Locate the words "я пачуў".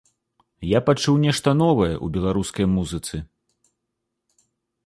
0.69-1.19